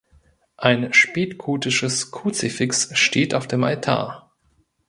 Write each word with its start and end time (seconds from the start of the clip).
Ein 0.57 0.95
spätgotisches 0.95 2.09
Kruzifix 2.09 2.89
steht 2.97 3.35
auf 3.35 3.45
dem 3.45 3.63
Altar. 3.63 4.33